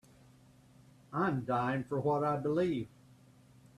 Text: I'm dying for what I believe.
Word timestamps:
I'm 1.13 1.41
dying 1.45 1.83
for 1.83 1.99
what 1.99 2.23
I 2.23 2.35
believe. 2.37 2.87